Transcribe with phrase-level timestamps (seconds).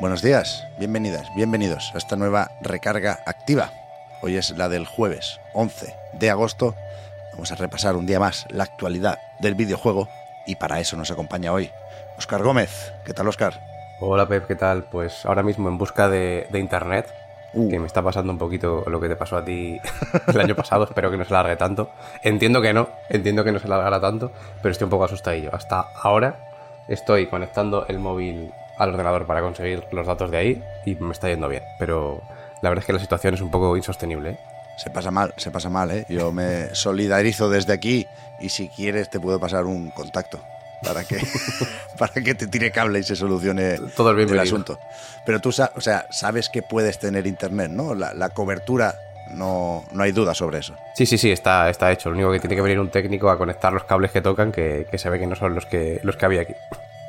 [0.00, 3.70] Buenos días, bienvenidas, bienvenidos a esta nueva recarga activa.
[4.22, 6.74] Hoy es la del jueves 11 de agosto.
[7.32, 10.08] Vamos a repasar un día más la actualidad del videojuego
[10.46, 11.70] y para eso nos acompaña hoy
[12.18, 12.92] Oscar Gómez.
[13.04, 13.60] ¿Qué tal, Oscar?
[14.00, 14.84] Hola, Pep, ¿qué tal?
[14.84, 17.06] Pues ahora mismo en busca de, de internet,
[17.56, 17.70] Uh.
[17.70, 19.80] que me está pasando un poquito lo que te pasó a ti
[20.26, 20.84] el año pasado.
[20.84, 21.90] Espero que no se largue tanto.
[22.24, 25.54] Entiendo que no, entiendo que no se largará tanto, pero estoy un poco asustadillo.
[25.54, 26.50] Hasta ahora
[26.88, 31.28] estoy conectando el móvil al ordenador para conseguir los datos de ahí y me está
[31.28, 31.62] yendo bien.
[31.78, 32.22] Pero
[32.62, 34.30] la verdad es que la situación es un poco insostenible.
[34.30, 34.38] ¿eh?
[34.76, 36.04] Se pasa mal, se pasa mal, ¿eh?
[36.08, 38.06] Yo me solidarizo desde aquí
[38.40, 40.40] y si quieres te puedo pasar un contacto
[40.82, 41.18] para que,
[41.98, 44.78] para que te tire cable y se solucione Todo el asunto.
[45.24, 47.94] Pero tú o sea, sabes que puedes tener internet, ¿no?
[47.94, 48.96] La, la cobertura,
[49.30, 50.74] no, no hay duda sobre eso.
[50.94, 52.10] Sí, sí, sí, está, está hecho.
[52.10, 54.86] Lo único que tiene que venir un técnico a conectar los cables que tocan, que,
[54.90, 56.54] que se ve que no son los que, los que había aquí.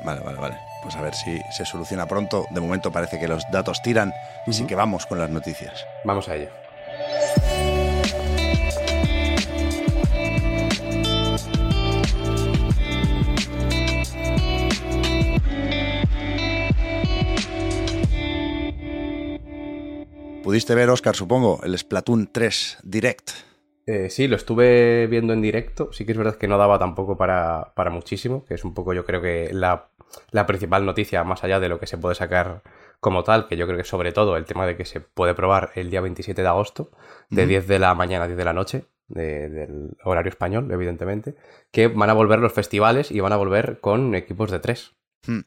[0.04, 0.56] Vale, vale, vale.
[0.86, 2.46] Pues a ver si se soluciona pronto.
[2.50, 4.14] De momento parece que los datos tiran,
[4.46, 5.84] así que vamos con las noticias.
[6.04, 6.48] Vamos a ello.
[20.44, 23.45] Pudiste ver, Oscar, supongo, el Splatoon 3 Direct.
[23.86, 25.92] Eh, sí, lo estuve viendo en directo.
[25.92, 28.92] Sí que es verdad que no daba tampoco para, para muchísimo, que es un poco
[28.94, 29.90] yo creo que la,
[30.32, 32.62] la principal noticia, más allá de lo que se puede sacar
[33.00, 35.70] como tal, que yo creo que sobre todo el tema de que se puede probar
[35.76, 36.90] el día 27 de agosto,
[37.30, 37.48] de Ujú.
[37.50, 41.36] 10 de la mañana a 10 de la noche, de- del horario español, evidentemente,
[41.70, 44.96] que van a volver los festivales y van a volver con equipos de tres.
[45.26, 45.40] Hmm.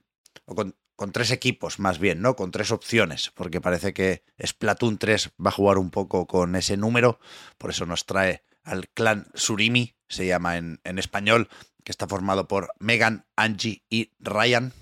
[0.45, 2.35] O con, con tres equipos, más bien, ¿no?
[2.35, 6.75] Con tres opciones, porque parece que Splatoon 3 va a jugar un poco con ese
[6.75, 7.21] número,
[7.57, 11.47] por eso nos trae al clan Surimi, se llama en, en español,
[11.85, 14.73] que está formado por Megan, Angie y Ryan,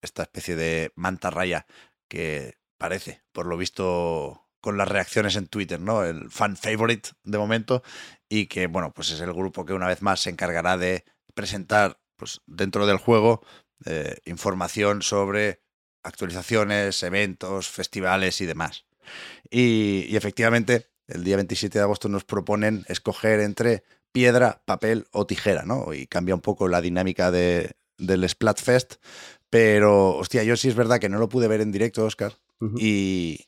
[0.00, 1.66] esta especie de manta raya
[2.06, 6.04] que parece, por lo visto con las reacciones en Twitter, ¿no?
[6.04, 7.82] El fan favorite de momento
[8.28, 11.04] y que, bueno, pues es el grupo que una vez más se encargará de
[11.34, 13.44] presentar, pues dentro del juego,
[13.86, 15.63] eh, información sobre
[16.04, 18.84] actualizaciones, eventos, festivales y demás.
[19.50, 25.26] Y, y efectivamente, el día 27 de agosto nos proponen escoger entre piedra, papel o
[25.26, 25.92] tijera, ¿no?
[25.92, 28.94] Y cambia un poco la dinámica de, del Splatfest.
[29.50, 32.38] Pero, hostia, yo sí es verdad que no lo pude ver en directo, Oscar,
[32.78, 33.46] y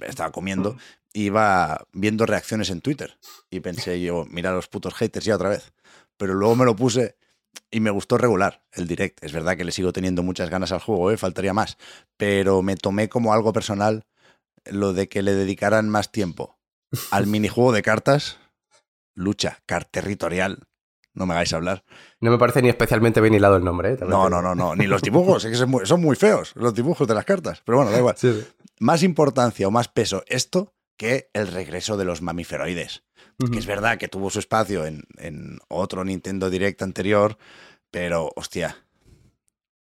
[0.00, 0.76] estaba comiendo,
[1.12, 3.18] iba viendo reacciones en Twitter.
[3.50, 5.72] Y pensé yo, mira los putos haters ya otra vez.
[6.16, 7.16] Pero luego me lo puse
[7.70, 9.22] y me gustó regular el direct.
[9.22, 11.16] Es verdad que le sigo teniendo muchas ganas al juego, ¿eh?
[11.16, 11.76] faltaría más.
[12.16, 14.06] Pero me tomé como algo personal
[14.64, 16.58] lo de que le dedicaran más tiempo
[17.10, 18.38] al minijuego de cartas,
[19.14, 20.64] lucha, car territorial.
[21.14, 21.82] No me hagáis hablar.
[22.20, 23.98] No me parece ni especialmente bien hilado el nombre, ¿eh?
[24.06, 24.76] No, no, no, no.
[24.76, 27.62] Ni los dibujos, es que son muy, son muy feos los dibujos de las cartas.
[27.64, 28.16] Pero bueno, da igual.
[28.18, 28.46] Sí, sí.
[28.80, 32.20] Más importancia o más peso esto que el regreso de los
[33.52, 37.36] Que es verdad que tuvo su espacio en, en otro Nintendo Direct anterior,
[37.90, 38.76] pero hostia,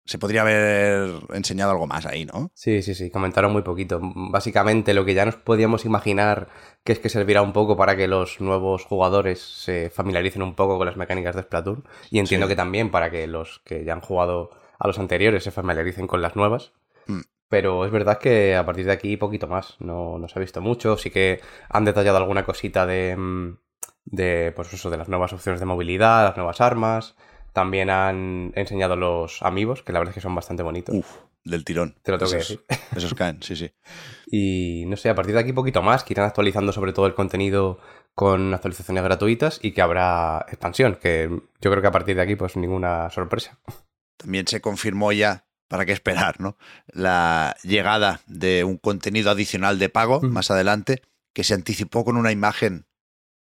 [0.05, 2.51] se podría haber enseñado algo más ahí, ¿no?
[2.53, 3.99] Sí, sí, sí, comentaron muy poquito.
[4.01, 6.49] Básicamente lo que ya nos podíamos imaginar
[6.83, 10.77] que es que servirá un poco para que los nuevos jugadores se familiaricen un poco
[10.77, 11.87] con las mecánicas de Splatoon.
[12.09, 12.51] Y entiendo Sí.
[12.51, 16.21] que también para que los que ya han jugado a los anteriores se familiaricen con
[16.21, 16.71] las nuevas.
[17.07, 17.21] Mm.
[17.49, 19.75] Pero es verdad que a partir de aquí poquito más.
[19.79, 20.97] No, no se ha visto mucho.
[20.97, 23.57] Sí que han detallado alguna cosita de, mm,
[24.05, 27.15] de, pues eso, de las nuevas opciones de movilidad, las nuevas armas.
[27.51, 30.95] También han enseñado los amigos, que la verdad es que son bastante bonitos.
[30.95, 31.95] Uf, del tirón.
[32.03, 32.59] Te lo tengo que esos,
[32.95, 33.71] esos caen, sí, sí.
[34.27, 37.15] Y no sé, a partir de aquí poquito más, que irán actualizando sobre todo el
[37.15, 37.79] contenido
[38.13, 41.29] con actualizaciones gratuitas y que habrá expansión, que
[41.61, 43.59] yo creo que a partir de aquí pues ninguna sorpresa.
[44.17, 46.57] También se confirmó ya, para qué esperar, ¿no?
[46.87, 51.01] La llegada de un contenido adicional de pago más adelante,
[51.33, 52.87] que se anticipó con una imagen,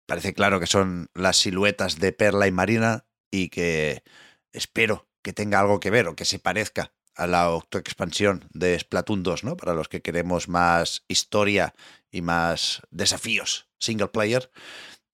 [0.06, 4.04] parece claro que son las siluetas de Perla y Marina, y que
[4.52, 9.24] espero que tenga algo que ver o que se parezca a la autoexpansión de Splatoon
[9.24, 9.58] 2, ¿no?
[9.58, 11.74] Para los que queremos más historia
[12.12, 14.52] y más desafíos single player.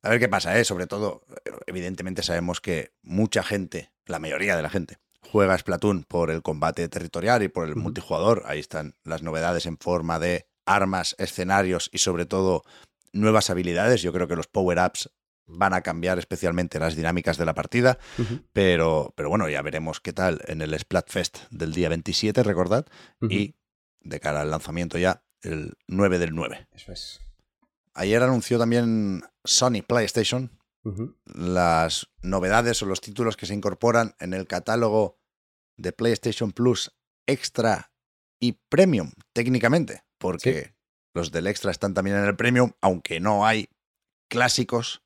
[0.02, 0.66] A ver qué pasa, ¿eh?
[0.66, 1.26] Sobre todo,
[1.66, 4.98] evidentemente sabemos que mucha gente la mayoría de la gente,
[5.32, 8.44] juega Splatoon por el combate territorial y por el multijugador.
[8.46, 12.64] Ahí están las novedades en forma de armas, escenarios y sobre todo
[13.12, 14.02] nuevas habilidades.
[14.02, 15.10] Yo creo que los power-ups
[15.46, 17.98] van a cambiar especialmente las dinámicas de la partida,
[18.54, 22.86] pero, pero bueno, ya veremos qué tal en el Splatfest del día 27, recordad,
[23.22, 23.56] y
[24.02, 26.68] de cara al lanzamiento ya el 9 del 9.
[26.72, 27.20] Eso es.
[27.94, 30.52] Ayer anunció también Sony PlayStation
[31.26, 35.20] las novedades o los títulos que se incorporan en el catálogo
[35.78, 36.92] de PlayStation Plus
[37.28, 37.92] Extra
[38.40, 40.76] y Premium, técnicamente, porque
[41.14, 43.70] los del Extra están también en el Premium, aunque no hay
[44.30, 45.04] clásicos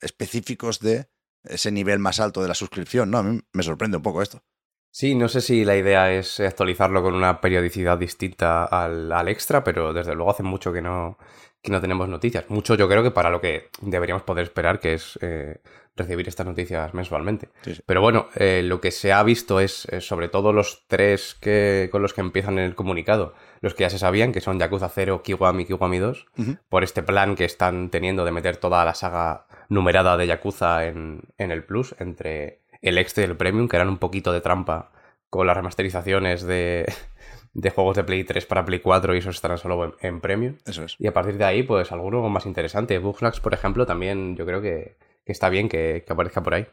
[0.00, 1.08] específicos de
[1.44, 3.18] ese nivel más alto de la suscripción, ¿no?
[3.18, 4.42] A mí me sorprende un poco esto.
[4.90, 9.64] Sí, no sé si la idea es actualizarlo con una periodicidad distinta al, al extra,
[9.64, 11.18] pero desde luego hace mucho que no,
[11.64, 12.44] que no tenemos noticias.
[12.50, 15.62] Mucho yo creo que para lo que deberíamos poder esperar, que es eh,
[15.96, 17.48] recibir estas noticias mensualmente.
[17.86, 21.88] Pero bueno, eh, lo que se ha visto es eh, sobre todo los tres que,
[21.90, 23.32] con los que empiezan en el comunicado,
[23.62, 26.26] los que ya se sabían, que son Yakuza 0, Kiwami y Kiwami 2,
[26.68, 31.22] por este plan que están teniendo de meter toda la saga numerada de Yakuza en,
[31.38, 34.90] en el Plus, entre el Extra y el Premium, que eran un poquito de trampa
[35.30, 36.92] con las remasterizaciones de,
[37.54, 40.56] de juegos de Play 3 para Play 4 y esos estarán solo en, premium.
[40.66, 40.96] Eso es.
[40.98, 42.98] Y a partir de ahí, pues alguno más interesante.
[42.98, 46.66] Bugsnax, por ejemplo, también yo creo que, está bien que, aparezca por ahí.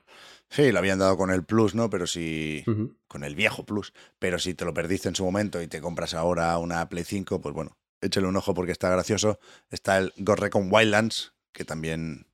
[0.49, 1.89] Sí, lo habían dado con el Plus, ¿no?
[1.89, 2.65] Pero si.
[3.07, 3.93] con el viejo Plus.
[4.19, 7.39] Pero si te lo perdiste en su momento y te compras ahora una Play 5,
[7.39, 9.39] pues bueno, échale un ojo porque está gracioso.
[9.69, 12.25] Está el Ghost Recon Wildlands, que también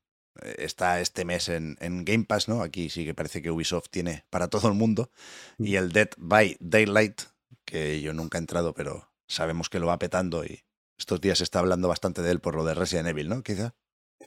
[0.42, 2.64] eh, está este mes en, en, Game Pass, ¿no?
[2.64, 5.12] Aquí sí que parece que Ubisoft tiene para todo el mundo.
[5.60, 7.22] Y el Dead by Daylight,
[7.68, 10.64] que yo nunca he entrado, pero sabemos que lo va petando y
[10.98, 13.44] estos días se está hablando bastante de él por lo de Resident Evil, ¿no?
[13.44, 13.76] Quizá.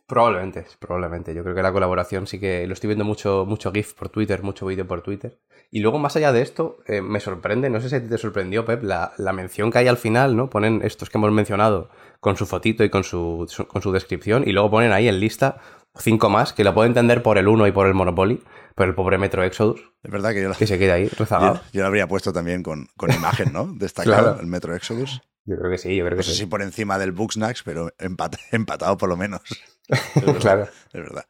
[0.07, 1.35] Probablemente, probablemente.
[1.35, 4.43] Yo creo que la colaboración sí que lo estoy viendo mucho, mucho GIF por Twitter,
[4.43, 5.41] mucho vídeo por Twitter.
[5.73, 8.83] Y luego, más allá de esto, eh, me sorprende, no sé si te sorprendió, Pep,
[8.83, 10.51] la, la, mención que hay al final, ¿no?
[10.51, 14.53] Ponen estos que hemos mencionado con su fotito y con su, con su descripción, y
[14.53, 15.61] luego ponen ahí en lista
[15.99, 18.43] cinco más, que lo puedo entender por el 1 y por el Monopoly,
[18.75, 19.81] pero el pobre Metro Exodus.
[20.03, 21.61] Es verdad que yo que se queda ahí rezagado.
[21.73, 23.67] Yo, lo habría puesto también con, con imagen, ¿no?
[23.75, 25.21] Destacado el Metro Exodus.
[25.45, 26.39] Yo creo que sí, yo creo que no sé sí.
[26.39, 29.43] si por encima del Booksnacks, pero empatado por lo menos.
[30.41, 30.69] claro.
[30.93, 31.27] Es verdad.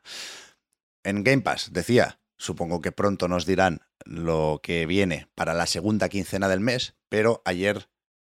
[1.02, 6.08] En Game Pass, decía, supongo que pronto nos dirán lo que viene para la segunda
[6.08, 7.88] quincena del mes, pero ayer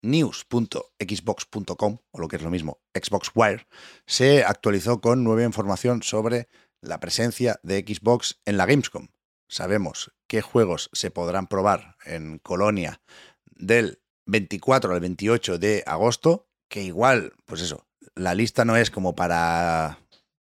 [0.05, 3.67] news.xbox.com, o lo que es lo mismo, Xbox Wire,
[4.05, 6.47] se actualizó con nueva información sobre
[6.81, 9.07] la presencia de Xbox en la Gamescom.
[9.47, 13.01] Sabemos qué juegos se podrán probar en Colonia
[13.45, 17.85] del 24 al 28 de agosto, que igual, pues eso,
[18.15, 19.99] la lista no es como para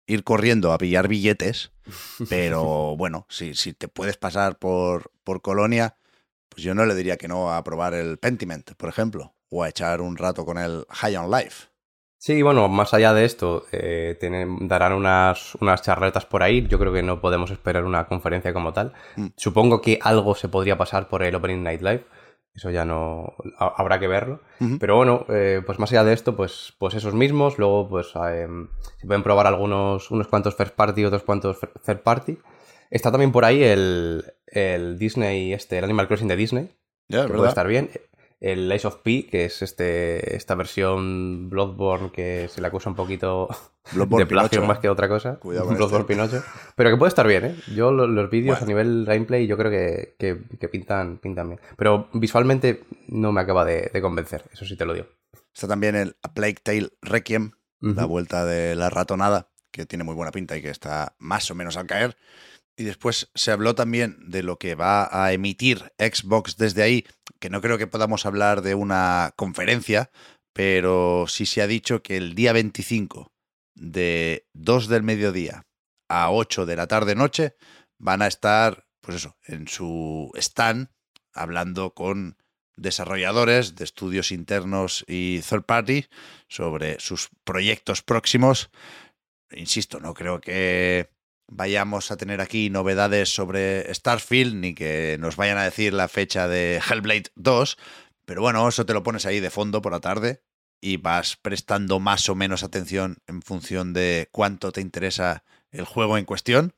[0.07, 1.73] ir corriendo a pillar billetes,
[2.29, 5.97] pero bueno, si, si te puedes pasar por, por Colonia,
[6.49, 9.69] pues yo no le diría que no a probar el Pentiment, por ejemplo, o a
[9.69, 11.70] echar un rato con el High on Life.
[12.20, 16.67] Sí, bueno, más allá de esto, eh, tienen, darán unas, unas charletas por ahí.
[16.69, 18.93] Yo creo que no podemos esperar una conferencia como tal.
[19.17, 19.29] Mm.
[19.37, 22.05] Supongo que algo se podría pasar por el Opening Night Live.
[22.55, 24.41] Eso ya no habrá que verlo.
[24.79, 27.56] Pero bueno, eh, pues más allá de esto, pues, pues esos mismos.
[27.56, 28.69] Luego, pues em,
[28.99, 32.38] se pueden probar algunos, unos cuantos first party, otros cuantos third party.
[32.91, 36.70] Está también por ahí el, el Disney, este, el Animal Crossing de Disney.
[37.08, 37.88] Ya, puede estar bien
[38.40, 42.97] el Ace of P, que es este esta versión Bloodborne que se le acusa un
[42.97, 43.49] poquito
[43.92, 45.37] de plagio más que otra cosa.
[45.37, 46.14] Cuidado Bloodborne este.
[46.14, 46.44] Pinocho.
[46.75, 47.56] Pero que puede estar bien, ¿eh?
[47.75, 51.61] Yo los, vídeos a nivel gameplay yo creo que, que, pintan, pintan bien.
[51.76, 55.06] Pero visualmente no me acaba de, convencer, eso sí te lo digo.
[55.54, 60.14] Está también el A Plague Tale Requiem, la vuelta de la ratonada, que tiene muy
[60.14, 62.16] buena pinta y que está más o menos al caer.
[62.77, 67.07] Y después se habló también de lo que va a emitir Xbox desde ahí,
[67.39, 70.11] que no creo que podamos hablar de una conferencia,
[70.53, 73.33] pero sí se ha dicho que el día 25
[73.75, 75.67] de 2 del mediodía
[76.09, 77.55] a 8 de la tarde-noche
[77.99, 80.89] van a estar, pues eso, en su stand
[81.33, 82.37] hablando con
[82.77, 86.07] desarrolladores de estudios internos y third party
[86.49, 88.71] sobre sus proyectos próximos.
[89.50, 91.11] Insisto, no creo que
[91.50, 96.49] vayamos a tener aquí novedades sobre Starfield, ni que nos vayan a decir la fecha
[96.49, 97.76] de Hellblade 2,
[98.25, 100.42] pero bueno, eso te lo pones ahí de fondo por la tarde
[100.80, 106.16] y vas prestando más o menos atención en función de cuánto te interesa el juego
[106.16, 106.75] en cuestión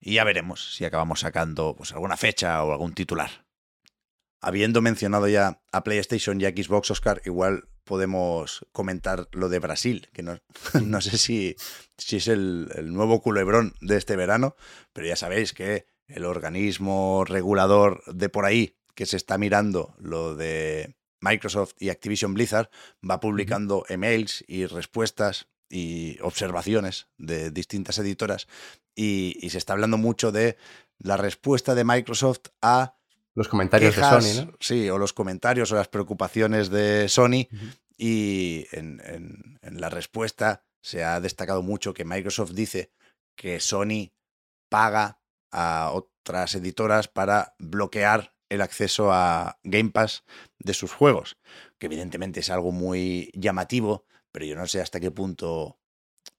[0.00, 3.45] y ya veremos si acabamos sacando pues, alguna fecha o algún titular.
[4.40, 10.08] Habiendo mencionado ya a PlayStation y a Xbox, Oscar, igual podemos comentar lo de Brasil,
[10.12, 10.38] que no,
[10.84, 11.56] no sé si,
[11.96, 14.56] si es el, nuevo culebrón de este verano,
[14.92, 20.34] pero ya sabéis que el organismo regulador de por ahí que se está mirando lo
[20.34, 22.70] de Microsoft y Activision Blizzard,
[23.08, 28.46] va publicando emails y respuestas y observaciones de distintas editoras
[28.94, 30.56] y, se está hablando mucho de
[30.98, 32.96] la respuesta de Microsoft a
[33.36, 34.56] los comentarios de Sony, ¿no?
[34.60, 37.48] Sí, o los comentarios o las preocupaciones de Sony.
[37.98, 42.92] Y en, en, la respuesta se ha destacado mucho que Microsoft dice
[43.36, 44.12] que Sony
[44.70, 45.20] paga
[45.52, 50.24] a otras editoras para bloquear el acceso a Game Pass
[50.58, 51.36] de sus juegos,
[51.78, 55.78] que evidentemente es algo muy llamativo, pero yo no sé hasta qué punto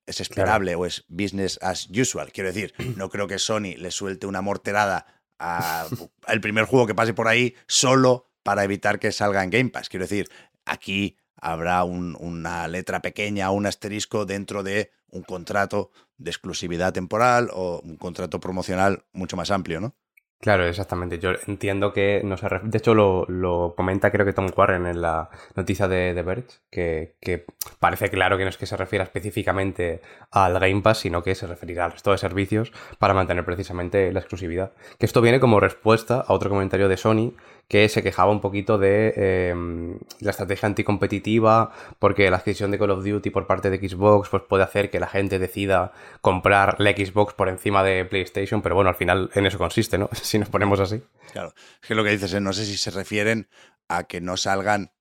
[0.07, 2.31] es esperable o es business as usual.
[2.31, 7.13] Quiero decir, no creo que Sony le suelte una morterada al primer juego que pase
[7.13, 9.89] por ahí solo para evitar que salga en Game Pass.
[9.89, 10.29] Quiero decir,
[10.65, 17.81] aquí habrá una letra pequeña, un asterisco dentro de un contrato de exclusividad temporal o
[17.83, 19.95] un contrato promocional mucho más amplio, ¿no?
[20.39, 21.17] Claro, exactamente.
[21.17, 25.29] Yo entiendo que no se De hecho, lo, comenta creo que Tom Warren en la
[25.55, 27.45] noticia de The Verge, que, que,
[27.79, 31.47] parece claro que no es que se refiera específicamente al Game Pass, sino que se
[31.47, 34.73] referirá al resto de servicios para mantener precisamente la exclusividad.
[34.99, 37.33] Que esto viene como respuesta a otro comentario de Sony
[37.67, 42.91] que se quejaba un poquito de em, la estrategia anticompetitiva, porque la adquisición de Call
[42.91, 46.91] of Duty por parte de Xbox pues puede hacer que la gente decida comprar la
[46.91, 50.09] Xbox por encima de PlayStation, pero bueno, al final en eso consiste, ¿no?
[50.13, 51.01] si nos ponemos así.
[51.33, 52.39] Claro, es que lo que dices, ¿eh?
[52.39, 53.49] no sé si se refieren
[53.89, 54.91] a que no salgan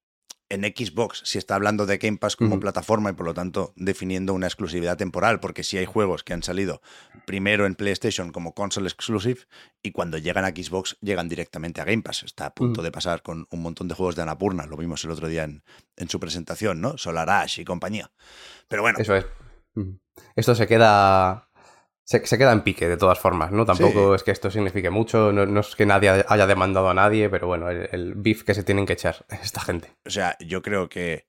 [0.49, 4.35] en Xbox si está hablando de Game Pass como plataforma y por lo tanto definiendo
[4.35, 6.81] una exclusividad temporal, porque si hay juegos que han salido
[7.27, 9.41] primero en PlayStation como console exclusive
[9.83, 12.23] y cuando llegan a Xbox llegan directamente a Game Pass.
[12.23, 15.11] Está a punto de pasar con un montón de juegos de Anapurna, lo vimos el
[15.11, 15.65] otro día en,
[15.97, 16.97] en su presentación, ¿no?
[16.97, 18.11] Solar Ash y compañía.
[18.69, 18.99] Pero bueno.
[18.99, 19.27] Eso es.
[20.35, 21.49] Esto se queda
[22.07, 23.67] se, queda en pique de todas formas, ¿no?
[23.67, 27.49] Tampoco es que esto signifique mucho, no, es que nadie haya demandado a nadie, pero
[27.49, 29.93] bueno, el, el beef que se tienen que echar esta gente.
[30.07, 31.27] O sea, yo creo que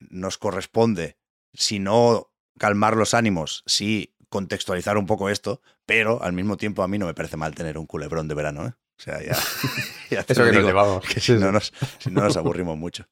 [0.00, 1.18] nos corresponde,
[1.54, 6.88] si no calmar los ánimos, sí contextualizar un poco esto, pero al mismo tiempo a
[6.88, 8.72] mí no me parece mal tener un culebrón de verano, ¿eh?
[8.98, 9.32] O sea, ya,
[10.28, 11.06] Eso que nos llevamos.
[11.06, 13.06] Que si, no nos, si no nos aburrimos mucho.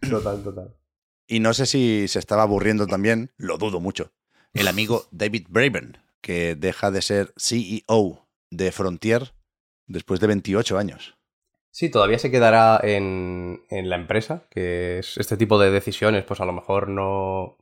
[0.00, 0.74] Total, total.
[1.26, 4.12] Y no sé si se estaba aburriendo también, lo dudo mucho,
[4.54, 9.34] el amigo David Braben, que deja de ser CEO de Frontier
[9.86, 11.16] después de 28 años.
[11.70, 16.40] Sí, todavía se quedará en, en, la empresa, que es este tipo de decisiones, pues
[16.40, 17.56] a lo mejor no,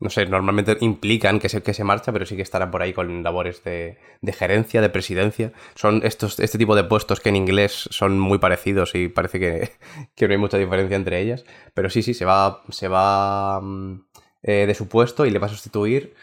[0.00, 2.92] no sé, normalmente implican que se, que se marcha, pero sí que estará por ahí
[2.92, 5.52] con labores de, de, gerencia, de presidencia.
[5.74, 9.72] Son estos, este tipo de puestos que en inglés son muy parecidos y parece que,
[10.14, 11.44] que no hay mucha diferencia entre ellas.
[11.74, 14.04] Pero sí, sí, se va, se va mm,
[14.42, 16.14] eh, de su puesto y le va a sustituir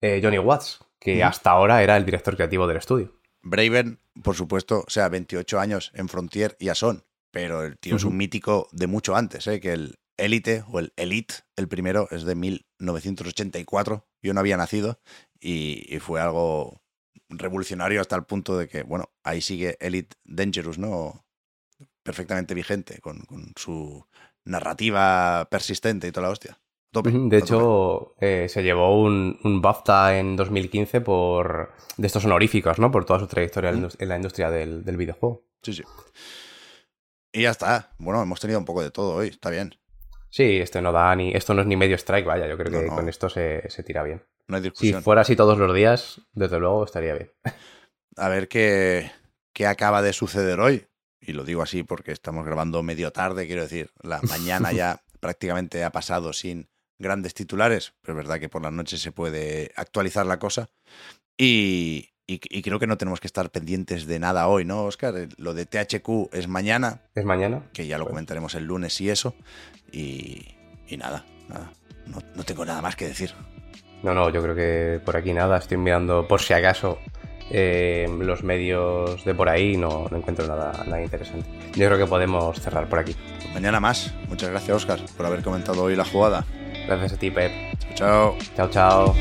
[0.00, 3.12] eh, Johnny Watts, que hasta ahora era el director creativo del estudio.
[3.42, 8.04] Braven, por supuesto, o sea, 28 años en Frontier y Son, pero el tío es
[8.04, 9.60] un mítico de mucho antes, ¿eh?
[9.60, 14.06] que el Elite o el Elite, el primero, es de 1984.
[14.22, 15.00] Yo no había nacido
[15.40, 16.80] y, fue algo
[17.28, 21.24] revolucionario hasta el punto de que, bueno, ahí sigue Elite Dangerous, ¿no?
[22.02, 24.06] Perfectamente vigente, con, con su
[24.44, 26.58] narrativa persistente y toda la hostia
[27.02, 32.90] de hecho, eh, se llevó un, un, BAFTA en 2015 por de estos honoríficos, ¿no?
[32.90, 35.44] Por toda su trayectoria en la industria del, videojuego.
[35.62, 35.82] Sí, sí.
[37.32, 37.92] Y ya está.
[37.98, 39.74] Bueno, hemos tenido un poco de todo hoy, está bien.
[40.30, 41.32] Sí, esto no da ni.
[41.32, 42.46] Esto no es ni medio strike, vaya.
[42.46, 44.22] Yo creo que con esto se, se, tira bien.
[44.48, 45.00] No hay discusión.
[45.00, 47.32] Si fuera así todos los días, desde luego estaría bien.
[48.16, 49.10] A ver qué,
[49.52, 50.86] qué acaba de suceder hoy.
[51.20, 55.82] Y lo digo así porque estamos grabando medio tarde, quiero decir, la mañana ya prácticamente
[55.82, 60.26] ha pasado sin grandes titulares, pero es verdad que por la noche se puede actualizar
[60.26, 60.68] la cosa.
[61.38, 62.10] Y,
[62.62, 65.16] creo que no tenemos que estar pendientes de nada hoy, ¿no, Oscar?
[65.16, 67.02] Eh, lo de THQ es mañana.
[67.14, 67.62] Es mañana.
[67.72, 69.34] Que ya lo comentaremos el lunes y eso.
[69.92, 70.46] Y,
[70.96, 71.72] nada, nada.
[72.06, 73.32] No, tengo nada más que decir.
[74.02, 75.58] No, no, yo creo que por aquí nada.
[75.58, 76.98] Estoy mirando por si acaso
[77.50, 81.48] eh, los medios de por ahí no, no encuentro nada, nada interesante.
[81.74, 83.14] Yo creo que podemos cerrar por aquí.
[83.40, 84.14] Pues mañana más.
[84.28, 86.44] Muchas gracias, Oscar, por haber comentado hoy la jugada.
[86.86, 87.50] Gracias a ti, Pep.
[87.96, 88.38] Chao.
[88.56, 89.14] Chao, chao.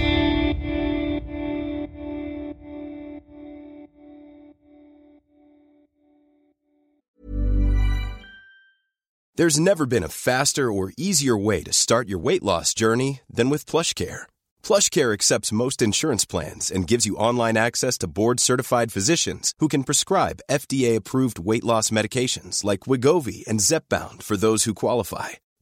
[9.38, 13.50] There's never been a faster or easier way to start your weight loss journey than
[13.50, 14.24] with PlushCare.
[14.64, 19.84] PlushCare accepts most insurance plans and gives you online access to board-certified physicians who can
[19.84, 25.32] prescribe FDA-approved weight loss medications like Wigovi and Zepbound for those who qualify.